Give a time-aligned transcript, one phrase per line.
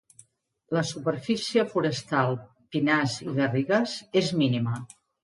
[0.77, 4.81] La superfície forestal -pinars i garrigues- és mínima.